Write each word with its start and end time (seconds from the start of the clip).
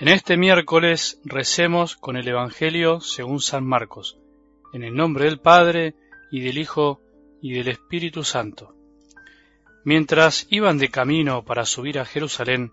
En 0.00 0.08
este 0.08 0.38
miércoles 0.38 1.20
recemos 1.24 1.94
con 1.94 2.16
el 2.16 2.26
Evangelio 2.26 3.00
según 3.00 3.38
San 3.42 3.66
Marcos, 3.66 4.16
en 4.72 4.82
el 4.82 4.94
nombre 4.94 5.26
del 5.26 5.40
Padre 5.40 5.94
y 6.30 6.40
del 6.40 6.56
Hijo 6.56 7.02
y 7.42 7.52
del 7.52 7.68
Espíritu 7.68 8.24
Santo. 8.24 8.74
Mientras 9.84 10.46
iban 10.48 10.78
de 10.78 10.88
camino 10.88 11.44
para 11.44 11.66
subir 11.66 11.98
a 11.98 12.06
Jerusalén, 12.06 12.72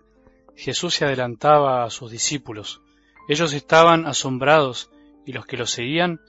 Jesús 0.56 0.94
se 0.94 1.04
adelantaba 1.04 1.84
a 1.84 1.90
sus 1.90 2.12
discípulos. 2.12 2.82
Ellos 3.28 3.52
estaban 3.52 4.06
asombrados 4.06 4.90
y 5.26 5.34
los 5.34 5.46
que 5.46 5.58
lo 5.58 5.66
seguían 5.66 6.22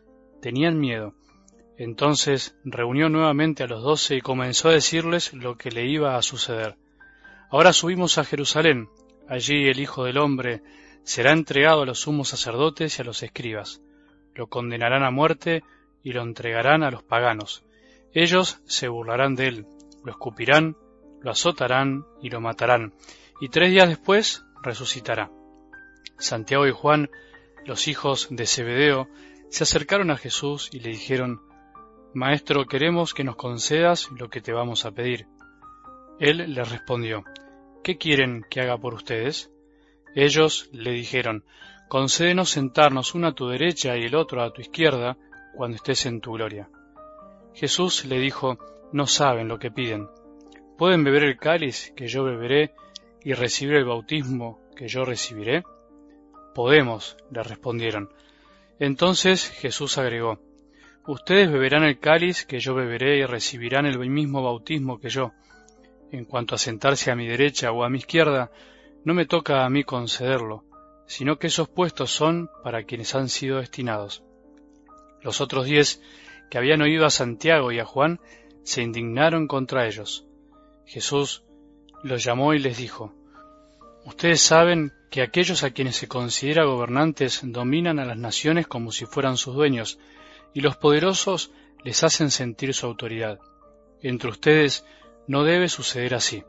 tenían 0.42 0.80
miedo. 0.80 1.14
Entonces 1.76 2.56
reunió 2.64 3.08
nuevamente 3.08 3.62
a 3.62 3.68
los 3.68 3.84
doce 3.84 4.16
y 4.16 4.20
comenzó 4.20 4.70
a 4.70 4.72
decirles 4.72 5.32
lo 5.32 5.56
que 5.56 5.70
le 5.70 5.86
iba 5.86 6.16
a 6.16 6.22
suceder. 6.22 6.76
Ahora 7.52 7.72
subimos 7.72 8.18
a 8.18 8.24
Jerusalén. 8.24 8.88
Allí 9.28 9.68
el 9.68 9.78
Hijo 9.78 10.04
del 10.04 10.18
Hombre 10.18 10.62
será 11.08 11.32
entregado 11.32 11.80
a 11.80 11.86
los 11.86 12.00
sumos 12.00 12.28
sacerdotes 12.28 12.98
y 12.98 13.00
a 13.00 13.04
los 13.06 13.22
escribas. 13.22 13.80
Lo 14.34 14.48
condenarán 14.48 15.04
a 15.04 15.10
muerte 15.10 15.62
y 16.02 16.12
lo 16.12 16.20
entregarán 16.20 16.82
a 16.82 16.90
los 16.90 17.02
paganos. 17.02 17.64
Ellos 18.12 18.60
se 18.66 18.88
burlarán 18.88 19.34
de 19.34 19.46
él, 19.46 19.66
lo 20.04 20.12
escupirán, 20.12 20.76
lo 21.22 21.30
azotarán 21.30 22.04
y 22.20 22.28
lo 22.28 22.42
matarán, 22.42 22.92
y 23.40 23.48
tres 23.48 23.70
días 23.70 23.88
después 23.88 24.44
resucitará. 24.62 25.30
Santiago 26.18 26.66
y 26.66 26.72
Juan, 26.72 27.08
los 27.64 27.88
hijos 27.88 28.28
de 28.30 28.46
Zebedeo, 28.46 29.08
se 29.48 29.64
acercaron 29.64 30.10
a 30.10 30.18
Jesús 30.18 30.68
y 30.74 30.80
le 30.80 30.90
dijeron, 30.90 31.40
Maestro, 32.12 32.66
queremos 32.66 33.14
que 33.14 33.24
nos 33.24 33.36
concedas 33.36 34.10
lo 34.10 34.28
que 34.28 34.42
te 34.42 34.52
vamos 34.52 34.84
a 34.84 34.90
pedir. 34.90 35.26
Él 36.20 36.52
les 36.52 36.68
respondió, 36.68 37.24
¿Qué 37.82 37.96
quieren 37.96 38.44
que 38.50 38.60
haga 38.60 38.76
por 38.76 38.92
ustedes? 38.92 39.50
Ellos 40.14 40.68
le 40.72 40.92
dijeron, 40.92 41.44
Concédenos 41.88 42.50
sentarnos 42.50 43.14
uno 43.14 43.28
a 43.28 43.34
tu 43.34 43.48
derecha 43.48 43.96
y 43.96 44.04
el 44.04 44.14
otro 44.14 44.42
a 44.42 44.52
tu 44.52 44.60
izquierda 44.60 45.16
cuando 45.56 45.76
estés 45.76 46.04
en 46.06 46.20
tu 46.20 46.32
gloria. 46.32 46.68
Jesús 47.54 48.04
le 48.04 48.18
dijo, 48.18 48.58
No 48.92 49.06
saben 49.06 49.48
lo 49.48 49.58
que 49.58 49.70
piden. 49.70 50.08
¿Pueden 50.76 51.02
beber 51.02 51.24
el 51.24 51.38
cáliz 51.38 51.92
que 51.96 52.06
yo 52.06 52.24
beberé 52.24 52.74
y 53.24 53.32
recibir 53.32 53.76
el 53.76 53.84
bautismo 53.84 54.60
que 54.76 54.86
yo 54.86 55.04
recibiré? 55.04 55.64
Podemos, 56.54 57.16
le 57.30 57.42
respondieron. 57.42 58.10
Entonces 58.78 59.48
Jesús 59.48 59.98
agregó, 59.98 60.38
Ustedes 61.06 61.50
beberán 61.50 61.84
el 61.84 61.98
cáliz 61.98 62.44
que 62.44 62.60
yo 62.60 62.74
beberé 62.74 63.16
y 63.16 63.24
recibirán 63.24 63.86
el 63.86 63.98
mismo 64.10 64.42
bautismo 64.42 65.00
que 65.00 65.08
yo. 65.08 65.32
En 66.12 66.26
cuanto 66.26 66.54
a 66.54 66.58
sentarse 66.58 67.10
a 67.10 67.16
mi 67.16 67.26
derecha 67.26 67.72
o 67.72 67.82
a 67.82 67.88
mi 67.88 67.96
izquierda, 67.96 68.50
no 69.04 69.14
me 69.14 69.26
toca 69.26 69.64
a 69.64 69.70
mí 69.70 69.84
concederlo, 69.84 70.64
sino 71.06 71.38
que 71.38 71.46
esos 71.46 71.68
puestos 71.68 72.10
son 72.10 72.50
para 72.62 72.84
quienes 72.84 73.14
han 73.14 73.28
sido 73.28 73.58
destinados. 73.58 74.22
Los 75.22 75.40
otros 75.40 75.66
diez 75.66 76.02
que 76.50 76.58
habían 76.58 76.82
oído 76.82 77.06
a 77.06 77.10
Santiago 77.10 77.72
y 77.72 77.78
a 77.78 77.84
Juan 77.84 78.20
se 78.62 78.82
indignaron 78.82 79.48
contra 79.48 79.86
ellos. 79.86 80.26
Jesús 80.84 81.44
los 82.02 82.22
llamó 82.22 82.54
y 82.54 82.58
les 82.58 82.76
dijo, 82.76 83.14
Ustedes 84.04 84.40
saben 84.40 84.92
que 85.10 85.22
aquellos 85.22 85.64
a 85.64 85.70
quienes 85.70 85.96
se 85.96 86.08
considera 86.08 86.64
gobernantes 86.64 87.40
dominan 87.42 87.98
a 87.98 88.04
las 88.04 88.16
naciones 88.16 88.66
como 88.66 88.92
si 88.92 89.06
fueran 89.06 89.36
sus 89.36 89.54
dueños, 89.54 89.98
y 90.54 90.60
los 90.60 90.76
poderosos 90.76 91.50
les 91.84 92.02
hacen 92.04 92.30
sentir 92.30 92.74
su 92.74 92.86
autoridad. 92.86 93.38
Entre 94.00 94.30
ustedes 94.30 94.84
no 95.26 95.44
debe 95.44 95.68
suceder 95.68 96.14
así. 96.14 96.44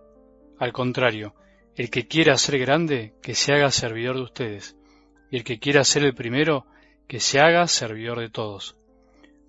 Al 0.58 0.72
contrario, 0.74 1.34
el 1.80 1.90
que 1.90 2.10
quiera 2.10 2.38
ser 2.38 2.60
grande, 2.60 3.14
que 3.22 3.34
se 3.34 3.54
haga 3.54 3.72
servidor 3.72 4.18
de 4.18 4.24
ustedes, 4.24 4.76
y 5.32 5.38
el 5.38 5.46
que 5.46 5.60
quiera 5.60 5.86
ser 5.86 6.04
el 6.04 6.14
primero, 6.14 6.66
que 7.08 7.22
se 7.22 7.40
haga 7.40 7.66
servidor 7.70 8.20
de 8.20 8.30
todos. 8.30 8.76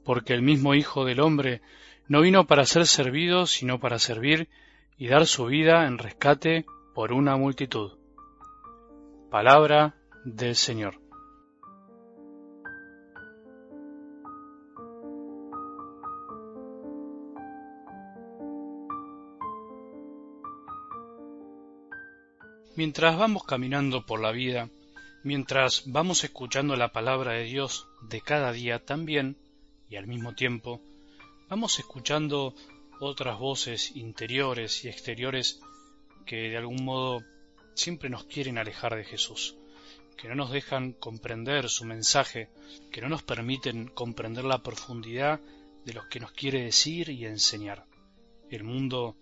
Porque 0.05 0.33
el 0.33 0.41
mismo 0.41 0.77
Hijo 0.77 1.05
del 1.05 1.19
Hombre 1.19 1.61
no 2.07 2.21
vino 2.21 2.47
para 2.47 2.67
ser 2.67 2.87
servido, 2.87 3.47
sino 3.47 3.81
para 3.81 3.99
servir 3.99 4.49
y 4.97 5.09
dar 5.09 5.27
su 5.27 5.47
vida 5.47 5.89
en 5.89 5.99
rescate 5.99 6.67
por 6.95 7.13
una 7.13 7.37
multitud. 7.37 7.99
Palabra 9.29 9.97
del 10.25 10.55
Señor. 10.55 11.00
Mientras 22.77 23.19
vamos 23.19 23.43
caminando 23.45 24.07
por 24.07 24.21
la 24.21 24.31
vida, 24.31 24.71
mientras 25.25 25.83
vamos 25.87 26.23
escuchando 26.23 26.77
la 26.77 26.93
palabra 26.93 27.33
de 27.33 27.45
Dios 27.45 27.89
de 28.01 28.21
cada 28.21 28.53
día 28.53 28.85
también, 28.85 29.37
y 29.89 29.97
al 29.97 30.07
mismo 30.07 30.35
tiempo, 30.35 30.81
vamos 31.49 31.79
escuchando 31.81 32.55
otras 33.01 33.39
voces 33.41 33.97
interiores 33.97 34.85
y 34.85 34.89
exteriores 34.89 35.61
que 36.25 36.49
de 36.49 36.57
algún 36.57 36.85
modo 36.85 37.25
siempre 37.75 38.09
nos 38.09 38.25
quieren 38.25 38.57
alejar 38.57 38.95
de 38.95 39.05
Jesús, 39.05 39.57
que 40.17 40.29
no 40.29 40.37
nos 40.37 40.53
dejan 40.53 40.93
comprender 40.93 41.69
su 41.69 41.85
mensaje, 41.85 42.51
que 42.93 43.01
no 43.01 43.09
nos 43.09 43.25
permiten 43.25 43.89
comprender 43.89 44.45
la 44.45 44.63
profundidad 44.63 45.41
de 45.85 45.93
lo 45.93 46.09
que 46.09 46.21
nos 46.21 46.31
quiere 46.33 46.63
decir 46.63 47.09
y 47.09 47.27
enseñar. 47.27 47.85
El 48.49 48.63
mundo 48.63 49.17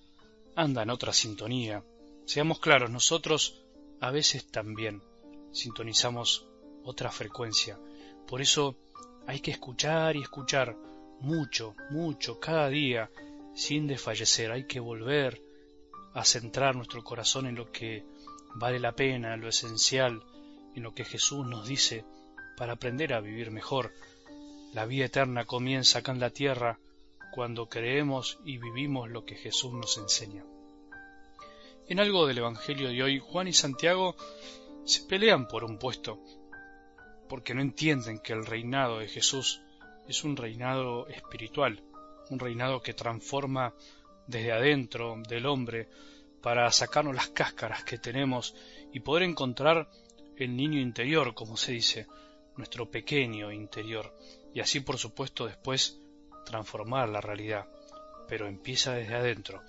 anda 0.54 0.82
en 0.82 0.90
otra 0.90 1.14
sintonía, 1.14 1.82
Seamos 2.28 2.58
claros, 2.60 2.90
nosotros 2.90 3.64
a 4.00 4.10
veces 4.10 4.46
también 4.48 5.02
sintonizamos 5.50 6.46
otra 6.84 7.10
frecuencia. 7.10 7.80
Por 8.26 8.42
eso 8.42 8.76
hay 9.26 9.40
que 9.40 9.50
escuchar 9.50 10.14
y 10.14 10.20
escuchar 10.20 10.76
mucho, 11.20 11.74
mucho, 11.88 12.38
cada 12.38 12.68
día, 12.68 13.10
sin 13.54 13.86
desfallecer. 13.86 14.52
Hay 14.52 14.66
que 14.66 14.78
volver 14.78 15.40
a 16.12 16.22
centrar 16.22 16.76
nuestro 16.76 17.02
corazón 17.02 17.46
en 17.46 17.54
lo 17.54 17.72
que 17.72 18.04
vale 18.56 18.78
la 18.78 18.92
pena, 18.92 19.32
en 19.32 19.40
lo 19.40 19.48
esencial, 19.48 20.22
en 20.74 20.82
lo 20.82 20.92
que 20.92 21.06
Jesús 21.06 21.46
nos 21.46 21.66
dice 21.66 22.04
para 22.58 22.74
aprender 22.74 23.14
a 23.14 23.22
vivir 23.22 23.50
mejor. 23.50 23.94
La 24.74 24.84
vida 24.84 25.06
eterna 25.06 25.46
comienza 25.46 26.00
acá 26.00 26.12
en 26.12 26.20
la 26.20 26.28
tierra 26.28 26.78
cuando 27.32 27.70
creemos 27.70 28.38
y 28.44 28.58
vivimos 28.58 29.08
lo 29.08 29.24
que 29.24 29.34
Jesús 29.34 29.72
nos 29.72 29.96
enseña. 29.96 30.44
En 31.88 32.00
algo 32.00 32.26
del 32.26 32.36
Evangelio 32.36 32.90
de 32.90 33.02
hoy, 33.02 33.18
Juan 33.18 33.48
y 33.48 33.54
Santiago 33.54 34.14
se 34.84 35.04
pelean 35.04 35.48
por 35.48 35.64
un 35.64 35.78
puesto, 35.78 36.22
porque 37.30 37.54
no 37.54 37.62
entienden 37.62 38.18
que 38.18 38.34
el 38.34 38.44
reinado 38.44 38.98
de 38.98 39.08
Jesús 39.08 39.62
es 40.06 40.22
un 40.22 40.36
reinado 40.36 41.08
espiritual, 41.08 41.82
un 42.28 42.38
reinado 42.38 42.82
que 42.82 42.92
transforma 42.92 43.74
desde 44.26 44.52
adentro 44.52 45.16
del 45.26 45.46
hombre 45.46 45.88
para 46.42 46.70
sacarnos 46.72 47.14
las 47.14 47.28
cáscaras 47.28 47.84
que 47.84 47.96
tenemos 47.96 48.54
y 48.92 49.00
poder 49.00 49.22
encontrar 49.22 49.88
el 50.36 50.54
niño 50.54 50.80
interior, 50.80 51.34
como 51.34 51.56
se 51.56 51.72
dice, 51.72 52.06
nuestro 52.58 52.90
pequeño 52.90 53.50
interior, 53.50 54.14
y 54.52 54.60
así 54.60 54.80
por 54.80 54.98
supuesto 54.98 55.46
después 55.46 55.98
transformar 56.44 57.08
la 57.08 57.22
realidad, 57.22 57.66
pero 58.28 58.46
empieza 58.46 58.92
desde 58.92 59.14
adentro. 59.14 59.62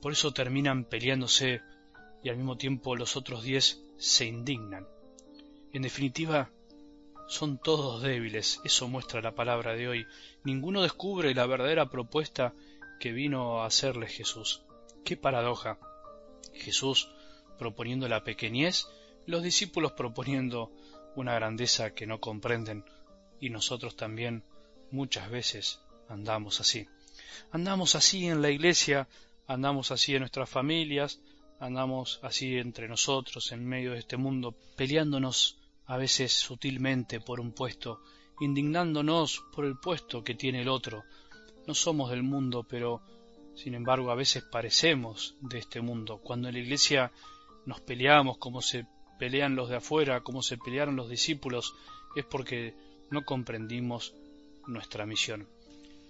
Por 0.00 0.12
eso 0.12 0.32
terminan 0.32 0.84
peleándose 0.84 1.60
y 2.22 2.28
al 2.28 2.36
mismo 2.36 2.56
tiempo 2.56 2.96
los 2.96 3.16
otros 3.16 3.42
diez 3.42 3.80
se 3.98 4.26
indignan. 4.26 4.86
En 5.72 5.82
definitiva, 5.82 6.50
son 7.28 7.58
todos 7.58 8.02
débiles, 8.02 8.60
eso 8.64 8.88
muestra 8.88 9.20
la 9.20 9.34
palabra 9.34 9.74
de 9.74 9.88
hoy. 9.88 10.06
Ninguno 10.42 10.82
descubre 10.82 11.32
la 11.34 11.46
verdadera 11.46 11.88
propuesta 11.88 12.54
que 12.98 13.12
vino 13.12 13.62
a 13.62 13.66
hacerle 13.66 14.08
Jesús. 14.08 14.62
¡Qué 15.04 15.16
paradoja! 15.16 15.78
Jesús 16.52 17.08
proponiendo 17.58 18.08
la 18.08 18.24
pequeñez, 18.24 18.88
los 19.26 19.42
discípulos 19.42 19.92
proponiendo 19.92 20.72
una 21.14 21.34
grandeza 21.34 21.94
que 21.94 22.06
no 22.06 22.20
comprenden, 22.20 22.84
y 23.38 23.50
nosotros 23.50 23.96
también 23.96 24.44
muchas 24.90 25.30
veces 25.30 25.80
andamos 26.08 26.60
así. 26.60 26.88
Andamos 27.52 27.94
así 27.94 28.26
en 28.26 28.42
la 28.42 28.50
iglesia 28.50 29.08
andamos 29.50 29.90
así 29.90 30.14
en 30.14 30.20
nuestras 30.20 30.48
familias, 30.48 31.20
andamos 31.58 32.20
así 32.22 32.56
entre 32.56 32.86
nosotros 32.86 33.50
en 33.50 33.66
medio 33.66 33.92
de 33.92 33.98
este 33.98 34.16
mundo, 34.16 34.54
peleándonos 34.76 35.58
a 35.86 35.96
veces 35.96 36.32
sutilmente 36.32 37.18
por 37.18 37.40
un 37.40 37.50
puesto, 37.50 38.00
indignándonos 38.38 39.42
por 39.52 39.64
el 39.64 39.76
puesto 39.76 40.22
que 40.22 40.36
tiene 40.36 40.62
el 40.62 40.68
otro. 40.68 41.02
No 41.66 41.74
somos 41.74 42.10
del 42.10 42.22
mundo, 42.22 42.62
pero 42.62 43.02
sin 43.56 43.74
embargo 43.74 44.12
a 44.12 44.14
veces 44.14 44.44
parecemos 44.44 45.34
de 45.40 45.58
este 45.58 45.80
mundo. 45.80 46.20
Cuando 46.22 46.46
en 46.46 46.54
la 46.54 46.60
iglesia 46.60 47.10
nos 47.66 47.80
peleamos 47.80 48.38
como 48.38 48.62
se 48.62 48.86
pelean 49.18 49.56
los 49.56 49.68
de 49.68 49.76
afuera, 49.78 50.20
como 50.20 50.42
se 50.42 50.58
pelearon 50.58 50.94
los 50.94 51.10
discípulos, 51.10 51.74
es 52.14 52.24
porque 52.24 52.76
no 53.10 53.24
comprendimos 53.24 54.14
nuestra 54.68 55.06
misión. 55.06 55.48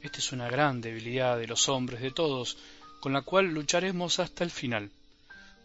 Esta 0.03 0.19
es 0.19 0.33
una 0.33 0.51
gran 0.51 0.83
debilidad 0.83 1.39
de 1.39 1.47
los 1.47 1.71
hombres, 1.71 2.03
de 2.03 2.11
todos, 2.11 2.59
con 3.01 3.15
la 3.15 3.23
cual 3.23 3.47
lucharemos 3.47 4.21
hasta 4.21 4.45
el 4.45 4.51
final. 4.51 4.91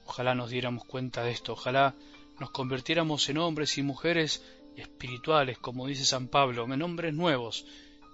Ojalá 0.06 0.36
nos 0.36 0.50
diéramos 0.50 0.86
cuenta 0.86 1.24
de 1.24 1.32
esto, 1.32 1.54
ojalá 1.54 1.94
nos 2.40 2.52
convirtiéramos 2.52 3.28
en 3.30 3.38
hombres 3.38 3.78
y 3.78 3.84
mujeres 3.84 4.44
espirituales, 4.78 5.58
como 5.58 5.88
dice 5.88 6.06
San 6.06 6.28
Pablo, 6.28 6.66
en 6.74 6.82
hombres 6.82 7.14
nuevos, 7.14 7.66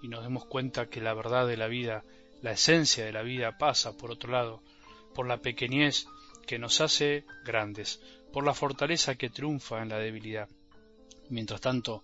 y 0.01 0.07
nos 0.07 0.23
demos 0.23 0.45
cuenta 0.45 0.89
que 0.89 1.01
la 1.01 1.13
verdad 1.13 1.47
de 1.47 1.57
la 1.57 1.67
vida, 1.67 2.03
la 2.41 2.51
esencia 2.51 3.05
de 3.05 3.11
la 3.11 3.21
vida 3.21 3.57
pasa 3.57 3.95
por 3.95 4.11
otro 4.11 4.31
lado, 4.31 4.61
por 5.13 5.27
la 5.27 5.37
pequeñez 5.37 6.07
que 6.47 6.57
nos 6.57 6.81
hace 6.81 7.25
grandes, 7.45 8.01
por 8.33 8.43
la 8.43 8.53
fortaleza 8.53 9.15
que 9.15 9.29
triunfa 9.29 9.81
en 9.81 9.89
la 9.89 9.99
debilidad. 9.99 10.49
Mientras 11.29 11.61
tanto, 11.61 12.03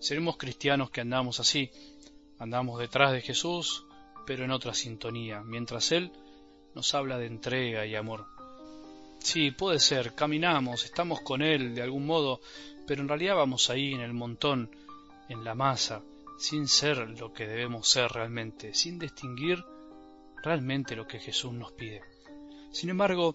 seremos 0.00 0.36
cristianos 0.36 0.90
que 0.90 1.00
andamos 1.00 1.40
así, 1.40 1.70
andamos 2.38 2.78
detrás 2.78 3.12
de 3.12 3.22
Jesús, 3.22 3.86
pero 4.26 4.44
en 4.44 4.50
otra 4.50 4.74
sintonía, 4.74 5.42
mientras 5.42 5.92
Él 5.92 6.12
nos 6.78 6.94
habla 6.94 7.18
de 7.18 7.26
entrega 7.26 7.86
y 7.86 7.96
amor. 7.96 8.26
Sí, 9.18 9.50
puede 9.50 9.80
ser, 9.80 10.14
caminamos, 10.14 10.84
estamos 10.84 11.20
con 11.22 11.42
Él 11.42 11.74
de 11.74 11.82
algún 11.82 12.06
modo, 12.06 12.40
pero 12.86 13.02
en 13.02 13.08
realidad 13.08 13.34
vamos 13.34 13.68
ahí 13.68 13.94
en 13.94 14.00
el 14.00 14.14
montón, 14.14 14.70
en 15.28 15.42
la 15.42 15.56
masa, 15.56 16.04
sin 16.38 16.68
ser 16.68 16.98
lo 17.18 17.32
que 17.32 17.48
debemos 17.48 17.88
ser 17.88 18.12
realmente, 18.12 18.74
sin 18.74 18.96
distinguir 18.96 19.64
realmente 20.44 20.94
lo 20.94 21.08
que 21.08 21.18
Jesús 21.18 21.52
nos 21.52 21.72
pide. 21.72 22.00
Sin 22.70 22.90
embargo, 22.90 23.34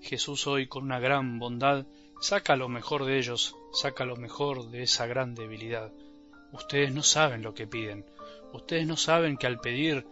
Jesús 0.00 0.46
hoy, 0.46 0.68
con 0.68 0.84
una 0.84 1.00
gran 1.00 1.40
bondad, 1.40 1.84
saca 2.20 2.54
lo 2.54 2.68
mejor 2.68 3.06
de 3.06 3.18
ellos, 3.18 3.56
saca 3.72 4.04
lo 4.04 4.14
mejor 4.14 4.70
de 4.70 4.84
esa 4.84 5.08
gran 5.08 5.34
debilidad. 5.34 5.92
Ustedes 6.52 6.94
no 6.94 7.02
saben 7.02 7.42
lo 7.42 7.54
que 7.54 7.66
piden, 7.66 8.06
ustedes 8.52 8.86
no 8.86 8.96
saben 8.96 9.36
que 9.36 9.48
al 9.48 9.58
pedir 9.58 10.06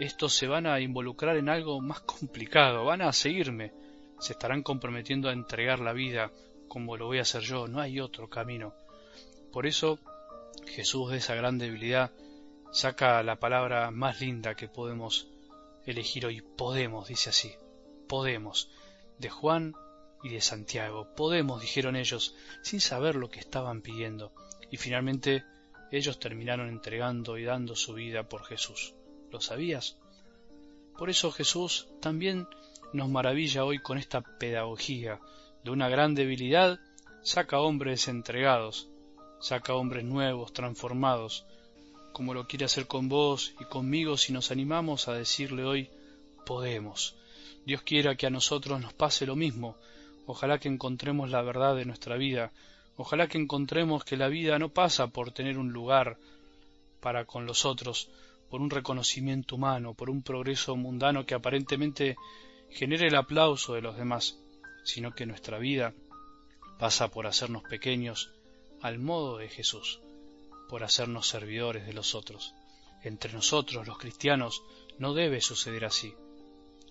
estos 0.00 0.34
se 0.34 0.46
van 0.46 0.66
a 0.66 0.80
involucrar 0.80 1.36
en 1.36 1.48
algo 1.48 1.80
más 1.80 2.00
complicado, 2.00 2.84
van 2.86 3.02
a 3.02 3.12
seguirme, 3.12 3.72
se 4.18 4.32
estarán 4.32 4.62
comprometiendo 4.62 5.28
a 5.28 5.32
entregar 5.32 5.78
la 5.80 5.92
vida 5.92 6.32
como 6.68 6.96
lo 6.96 7.06
voy 7.06 7.18
a 7.18 7.22
hacer 7.22 7.42
yo, 7.42 7.68
no 7.68 7.80
hay 7.80 8.00
otro 8.00 8.30
camino. 8.30 8.72
Por 9.52 9.66
eso 9.66 9.98
Jesús 10.66 11.10
de 11.10 11.18
esa 11.18 11.34
gran 11.34 11.58
debilidad 11.58 12.12
saca 12.72 13.22
la 13.22 13.40
palabra 13.40 13.90
más 13.90 14.20
linda 14.20 14.54
que 14.54 14.68
podemos 14.68 15.28
elegir 15.84 16.26
hoy, 16.26 16.40
podemos, 16.40 17.08
dice 17.08 17.30
así, 17.30 17.52
podemos, 18.08 18.70
de 19.18 19.28
Juan 19.28 19.74
y 20.22 20.30
de 20.30 20.40
Santiago, 20.40 21.08
podemos, 21.14 21.60
dijeron 21.60 21.96
ellos, 21.96 22.34
sin 22.62 22.80
saber 22.80 23.16
lo 23.16 23.28
que 23.28 23.40
estaban 23.40 23.82
pidiendo, 23.82 24.32
y 24.70 24.76
finalmente 24.76 25.44
ellos 25.90 26.20
terminaron 26.20 26.68
entregando 26.68 27.36
y 27.36 27.44
dando 27.44 27.74
su 27.74 27.94
vida 27.94 28.28
por 28.28 28.44
Jesús. 28.44 28.94
¿Lo 29.30 29.40
sabías? 29.40 29.96
Por 30.98 31.10
eso 31.10 31.30
Jesús 31.30 31.88
también 32.00 32.46
nos 32.92 33.08
maravilla 33.08 33.64
hoy 33.64 33.78
con 33.78 33.96
esta 33.98 34.20
pedagogía. 34.20 35.20
De 35.64 35.70
una 35.70 35.88
gran 35.88 36.14
debilidad 36.14 36.80
saca 37.22 37.60
hombres 37.60 38.08
entregados, 38.08 38.88
saca 39.40 39.74
hombres 39.74 40.04
nuevos, 40.04 40.52
transformados, 40.52 41.46
como 42.12 42.34
lo 42.34 42.46
quiere 42.46 42.64
hacer 42.64 42.86
con 42.86 43.08
vos 43.08 43.54
y 43.60 43.64
conmigo 43.64 44.16
si 44.16 44.32
nos 44.32 44.50
animamos 44.50 45.08
a 45.08 45.14
decirle 45.14 45.64
hoy 45.64 45.88
podemos. 46.44 47.14
Dios 47.64 47.82
quiera 47.82 48.16
que 48.16 48.26
a 48.26 48.30
nosotros 48.30 48.80
nos 48.80 48.92
pase 48.92 49.26
lo 49.26 49.36
mismo. 49.36 49.76
Ojalá 50.26 50.58
que 50.58 50.68
encontremos 50.68 51.30
la 51.30 51.42
verdad 51.42 51.76
de 51.76 51.84
nuestra 51.84 52.16
vida. 52.16 52.52
Ojalá 52.96 53.28
que 53.28 53.38
encontremos 53.38 54.04
que 54.04 54.16
la 54.16 54.28
vida 54.28 54.58
no 54.58 54.70
pasa 54.70 55.06
por 55.06 55.30
tener 55.30 55.58
un 55.58 55.72
lugar 55.72 56.18
para 57.00 57.24
con 57.24 57.46
los 57.46 57.64
otros, 57.64 58.08
por 58.50 58.60
un 58.60 58.68
reconocimiento 58.68 59.54
humano, 59.54 59.94
por 59.94 60.10
un 60.10 60.22
progreso 60.22 60.74
mundano 60.76 61.24
que 61.24 61.34
aparentemente 61.34 62.16
genere 62.68 63.06
el 63.06 63.14
aplauso 63.14 63.74
de 63.74 63.80
los 63.80 63.96
demás, 63.96 64.38
sino 64.84 65.12
que 65.12 65.24
nuestra 65.24 65.58
vida 65.58 65.94
pasa 66.78 67.08
por 67.08 67.26
hacernos 67.26 67.62
pequeños 67.62 68.32
al 68.82 68.98
modo 68.98 69.38
de 69.38 69.48
Jesús, 69.48 70.00
por 70.68 70.82
hacernos 70.82 71.28
servidores 71.28 71.86
de 71.86 71.92
los 71.92 72.14
otros. 72.14 72.54
Entre 73.02 73.32
nosotros, 73.32 73.86
los 73.86 73.98
cristianos, 73.98 74.62
no 74.98 75.14
debe 75.14 75.40
suceder 75.40 75.84
así. 75.84 76.14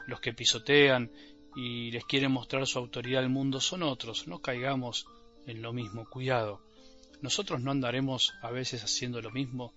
Los 0.07 0.21
que 0.21 0.33
pisotean 0.33 1.11
y 1.55 1.91
les 1.91 2.05
quieren 2.05 2.31
mostrar 2.31 2.65
su 2.67 2.79
autoridad 2.79 3.23
al 3.23 3.29
mundo 3.29 3.59
son 3.59 3.83
otros, 3.83 4.27
no 4.27 4.39
caigamos 4.39 5.07
en 5.45 5.61
lo 5.61 5.73
mismo, 5.73 6.09
cuidado. 6.09 6.61
Nosotros 7.21 7.59
no 7.59 7.71
andaremos 7.71 8.33
a 8.41 8.49
veces 8.49 8.83
haciendo 8.83 9.21
lo 9.21 9.31
mismo 9.31 9.73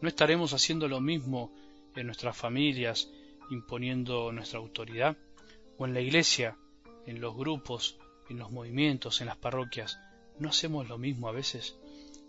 ¿No 0.00 0.08
estaremos 0.08 0.54
haciendo 0.54 0.88
lo 0.88 1.00
mismo 1.00 1.52
en 1.94 2.06
nuestras 2.06 2.34
familias, 2.34 3.10
imponiendo 3.50 4.32
nuestra 4.32 4.58
autoridad? 4.58 5.18
¿O 5.76 5.86
en 5.86 5.92
la 5.92 6.00
iglesia, 6.00 6.56
en 7.04 7.20
los 7.20 7.36
grupos, 7.36 7.98
en 8.30 8.38
los 8.38 8.50
movimientos, 8.50 9.20
en 9.20 9.26
las 9.26 9.36
parroquias? 9.36 9.98
¿No 10.38 10.48
hacemos 10.48 10.88
lo 10.88 10.96
mismo 10.96 11.28
a 11.28 11.32
veces? 11.32 11.76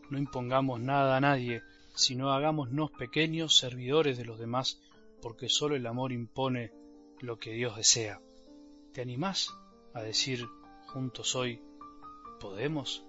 No 0.10 0.18
impongamos 0.18 0.82
nada 0.82 1.16
a 1.16 1.22
nadie, 1.22 1.64
sino 1.96 2.34
hagámonos 2.34 2.92
pequeños 2.92 3.58
servidores 3.58 4.18
de 4.18 4.26
los 4.26 4.38
demás, 4.38 4.82
porque 5.22 5.48
sólo 5.48 5.78
el 5.78 5.88
amor 5.88 6.12
impone 6.12 6.74
lo 7.22 7.38
que 7.38 7.54
Dios 7.54 7.78
desea. 7.78 8.20
¿Te 8.92 9.02
animás 9.02 9.56
a 9.94 10.02
decir 10.02 10.46
juntos 10.88 11.36
hoy, 11.36 11.62
podemos? 12.42 13.06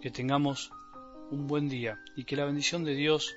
Que 0.00 0.10
tengamos 0.10 0.72
un 1.30 1.46
buen 1.46 1.68
día 1.68 2.00
y 2.16 2.24
que 2.24 2.34
la 2.34 2.46
bendición 2.46 2.82
de 2.82 2.96
Dios 2.96 3.36